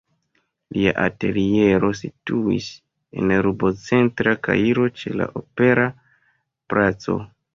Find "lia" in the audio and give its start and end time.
0.75-0.93